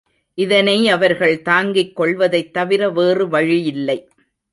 இதனை 0.37 0.89
அவர்கள் 0.89 1.41
தாங்கிக் 1.41 1.95
கொள்வதைத் 1.95 2.53
தவிர 2.53 2.89
வேறு 2.89 3.27
வழியில்லை. 3.27 4.07